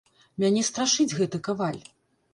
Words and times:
Мяне 0.43 0.63
страшыць 0.69 1.15
гэты 1.19 1.43
каваль. 1.49 1.81